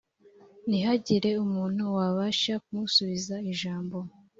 [0.67, 3.97] ntihagira umuntu wabasha kumusubiza ijambo